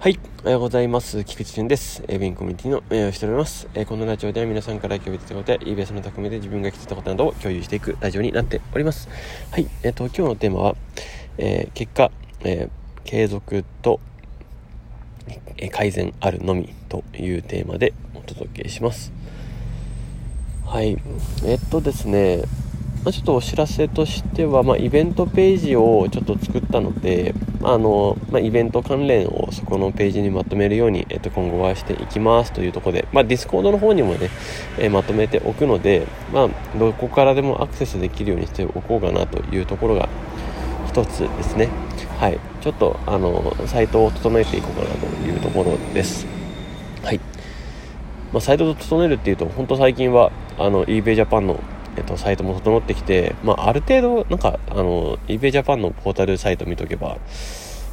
[0.00, 0.20] はい。
[0.42, 1.24] おはようございます。
[1.24, 2.04] 菊池俊です。
[2.06, 3.68] えー、ビンコミュニティの運営をしております。
[3.74, 9.08] えー、このラジオでは皆さんから共有したことや eBS の匠で自分が来てたことなどを共有していくラジオになっております。
[9.50, 9.66] はい。
[9.82, 10.76] えっ、ー、と、今日のテーマは、
[11.38, 12.12] えー、結果、
[12.44, 12.68] え
[13.02, 13.98] 継続と、
[15.56, 19.12] え改善あるのみというテーマでお届けします。
[20.64, 20.96] はい。
[21.44, 22.44] えっとですね、
[23.04, 34.30] まあ、ちょっとお知らせとしては、まあ、イベントページをちょっと作ったので、あのまあ、イベント関連をそこのページにまとめるように、えっと、今後はしていきますというところで、まあ、 Discord の方にもね、
[34.78, 40.08] え、まとめておくので、まあ、どこからでもアクセスできるようにしておこうかなというところが
[40.86, 41.68] 一つですね。
[42.18, 42.38] はい。
[42.60, 46.26] ちょっと、あの、サイトを整えていこうかなというところです。
[47.02, 47.20] はい。
[48.32, 51.60] まあ、サイトを整えるっていうと、本当最近は、あの、eBay Japan の
[51.98, 57.18] えっと、サイトも整ってきて、まあ、ある程度、なんか、あの、eBay Japan のポータルサイト見とけば、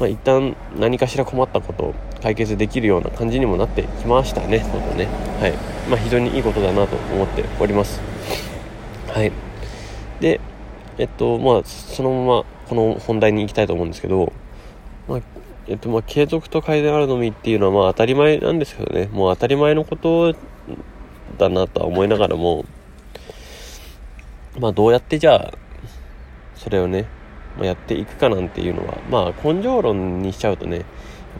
[0.00, 5.06] まあ、一旦何かしら困ったこと解決できるような感じにもなってきましたね、そうね。
[5.38, 5.52] はい。
[5.90, 8.00] まあ、非常にいいことだなと思っております。
[9.08, 9.30] はい。
[10.20, 10.40] で、
[10.96, 14.32] えっと、まあ、そのまま、この本題に行きたいと思うんですけど、
[15.08, 15.20] まあ、
[15.68, 20.34] えっと、まあ、継続と改善あるのみっていうのは、まあ、当たり前なんですけどね、もう当たり前のこと
[21.36, 22.64] だなとは思いながらも、
[24.58, 25.54] まあどうやってじゃあ、
[26.56, 27.06] それをね、
[27.58, 30.86] ま、やっていくかなんていうのは、まあ根性論にしちゃうとね、やっ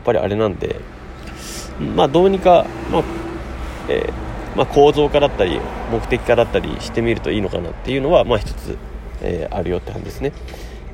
[0.04, 0.80] ぱりあれなんで、
[1.96, 3.02] まあどうにか、まあ、
[3.88, 8.76] えー、まあ、構造化だったり、目的化だったりしてみるといいのかなっていうのは、まあ一つ、
[9.22, 10.32] えー、あるよって感じですね。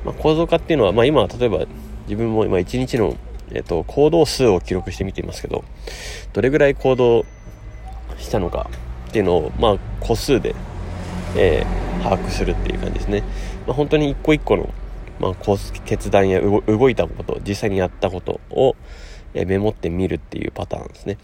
[0.05, 1.67] まあ、構造化っていうのは、まあ今、例えば
[2.07, 3.17] 自分も今一日の、
[3.53, 5.65] えっ、と、行動数を記録してみていますけど、
[6.33, 7.25] どれぐらい行動
[8.19, 8.71] したのか
[9.09, 10.55] っていうのを、まあ個数で、
[11.37, 13.23] えー、把握するっていう感じですね、
[13.67, 14.73] まあ、本当に一個一個の、
[15.21, 15.35] まあ、
[15.85, 18.77] 決断や動いたこと実際にやったことを、
[19.35, 21.19] えメモってみるっていうパターンですね。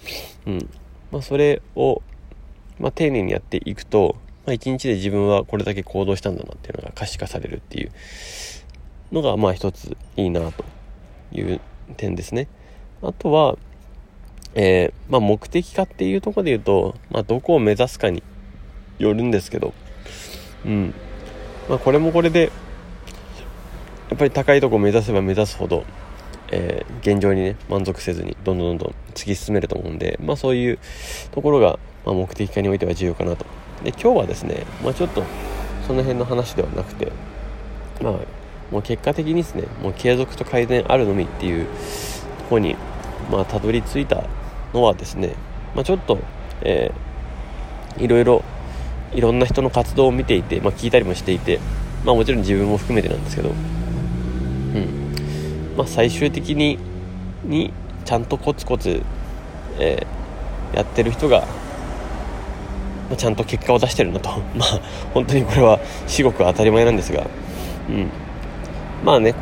[0.47, 0.69] うん。
[1.11, 2.03] まあ、それを、
[2.79, 7.93] まあ、丁寧にやっていくと、まあ、一日で自分はこれだけ行動したんだなっていうのが可視化されるっていう
[9.13, 10.65] のがまあ一ついいなと
[11.33, 11.61] いう
[11.97, 12.49] 点ですね。
[13.03, 13.57] あとは
[14.55, 18.23] えー、まあ、目的化っていうとこで言うと、まあ、どこを目指すかに
[18.99, 19.73] よるんですけど、
[20.65, 20.95] うん。
[21.69, 22.51] まあ、これもこれで、
[24.11, 25.85] やっぱり高いとこ目指せば目指すほど、
[26.51, 30.79] えー、現状にね、満足せずに、どんどんどんどん突き進めると思うんで、まあそういう
[31.31, 33.47] ところが、まあ、目的化においては重要かなと。
[33.83, 35.25] で、今日はですね、まあちょっと、
[35.87, 37.11] その辺の話ではなくて、
[38.03, 38.13] まあ、
[38.71, 42.77] もう結果的にですね、もう継続と改善あるのみっていうとこに、
[43.31, 44.25] まあたどり着いた
[44.75, 45.35] のはですね、
[45.75, 46.19] まあちょっと、
[46.63, 48.45] えー、いろいろ
[49.15, 51.61] いろんな人の活動を見ていて、まあ、聞いたりもしていて、
[52.05, 53.57] まあ、もちろん自分も含めてなんですけど、うん。
[55.77, 56.79] まあ、最終的に
[57.45, 57.73] に
[58.05, 59.03] ちゃんとコツコツ、
[59.79, 64.31] えー、やってる人が、まあ、ちゃんと結果を出してるなと。
[64.57, 64.81] まあ
[65.13, 67.27] 本当にこれは至極当たり前なんですが、
[67.89, 68.11] うん、
[69.05, 69.35] まあね、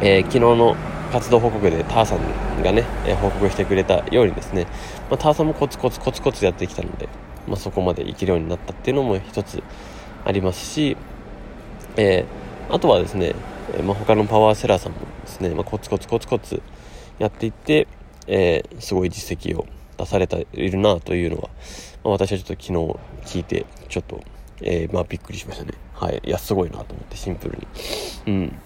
[0.00, 0.76] えー、昨日の
[1.12, 4.66] 活動報告でターさんがね、えー、報告してくれたようにですね、
[5.10, 7.08] まあ、ターさんもコツコツコツコツやってきたので、
[7.46, 9.62] まあ、そこまで生きるようになったっていうのも一つ
[10.24, 10.96] ありますし、
[11.96, 13.34] えー、あとはですね、
[13.84, 16.62] まあ、他のパワーセラーさんもですね、まあ、コツコツコツコツ
[17.18, 17.86] やっていって、
[18.26, 21.48] えー、すごい実績を出されているなというのは、
[22.04, 24.20] まあ、私はちょっと昨日聞いてちょっと、
[24.60, 25.72] えまあ、びっくりしましたね。
[25.94, 26.20] はい。
[26.24, 27.66] いやすごいなと思ってシンプルに。
[28.26, 28.58] うん。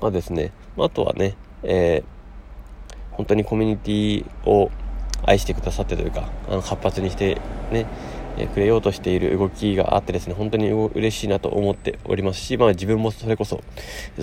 [0.00, 2.02] まあですね、まあとはね、え
[3.10, 4.70] 本当にコミュニティを
[5.24, 7.86] 愛してくださってというかあの活発にしてね、
[8.36, 13.62] えくれようとしている動きがあってですね本当に嬉しいなと思っておりますし、まあ、自分もそれこそ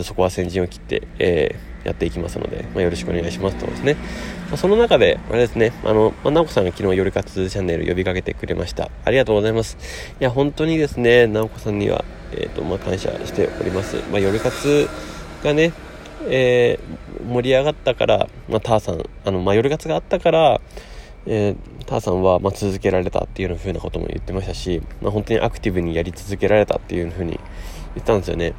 [0.04, 3.96] そこは先陣を切って、えー、やっていきますので、まあ、よろしくお願いしますとですね、
[4.48, 8.90] まあ、その中であれですねあの、まあ、直子さんが昨日夜活チャンネル呼びかけてくれました。
[9.06, 9.78] ありがとうございます。
[10.20, 14.90] いや本当にですね直子さんには、えーとまあ、感謝しております、まあ、夜活
[15.44, 15.74] がね
[16.26, 20.62] えー、盛り上がったから、まあ、ターさん、あの、まあ、夜活があったから、
[21.26, 27.40] えー、ターさんは、まあ、続けられたっていうふうなことも言ってましたし、まあ、本当にアクティブにやり続けられたっていうふうに
[27.96, 28.54] 言ったんですよね。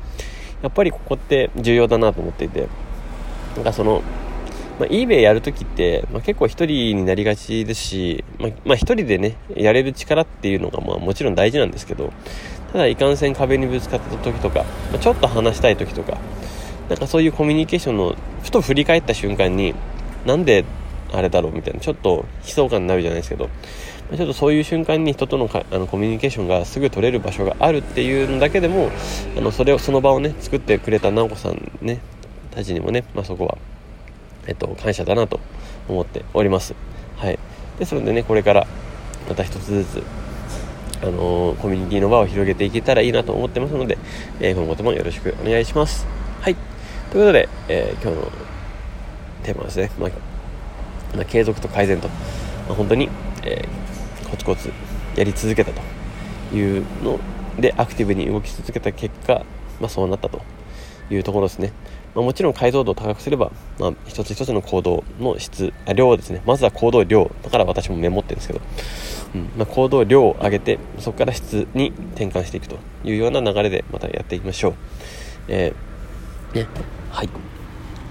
[0.63, 2.69] やっぱりここって重要だなと思っていて、
[3.57, 4.03] なんかその、
[4.79, 12.13] まあ、eBay やるときって、まあ、結構一人になりがちですし、まあ、まあ、人でね、やれる力っていうのが、まあ、もちろん大事なんですけど、
[12.73, 16.19] ただいかんせん壁にぶつかった時とか、まあ、ちょっと話したい時とか、
[16.89, 19.75] なんかそういうコミュニケーションのふと振り返った瞬間に
[20.27, 20.65] なんで
[21.13, 21.53] あれだろう？
[21.53, 23.49] みたいなちょっと悲壮感になるじゃないですけど
[24.17, 28.91] ちょっとそういう瞬間に人とのあのコミュニケーションがすぐ取れる場所があるっていうのだけでも
[29.37, 32.01] あのそれをその場をね作ってくれた直子さんね
[32.51, 33.59] たちにもね、まあ、そこは
[34.47, 35.41] えっと、感謝だなと
[35.89, 36.75] 思っております。
[37.19, 37.39] はい。
[37.79, 38.67] で、それでね、これから
[39.29, 40.03] また一つずつ、
[41.03, 43.99] あのー、コミュニティの場を広げていけたらいいなと思ってますので、
[44.41, 46.07] えー、今後ともよろしくお願いします。
[46.41, 46.57] はい。
[47.11, 48.31] ということで、えー、今日の
[49.43, 50.11] テーマはですね、まあ、
[51.17, 52.15] まあ、継続と改善と、ま
[52.71, 53.09] あ、本当に、
[53.45, 53.67] え
[54.31, 54.71] コツコツ
[55.17, 57.19] やり続けたというの
[57.59, 59.47] で、アクティブに動き続けた結果、
[59.81, 60.43] まあ、そうなったと
[61.11, 61.73] いうところですね。
[62.15, 66.43] まあ、もちろん解像度を高くすれば、まあ、一つ一つの行動の質あ量ですね。
[66.45, 68.61] まずは行動量だから私もメモってるんですけど、
[69.35, 69.51] うん。
[69.57, 74.75] まあ、行動量を上げてそこから質に転換していくというような流れでまたやっていきましょう、
[75.49, 75.88] えー、
[76.55, 76.67] ね。
[77.11, 77.29] はい。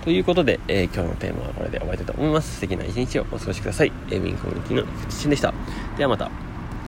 [0.04, 2.56] ということで、えー、今日のテーマはこれで終わりたいと思います。
[2.56, 3.92] 素敵な一日をお過ごしください。
[4.10, 5.54] エビンコミュニティの菊池俊でした。
[5.98, 6.47] ではまた。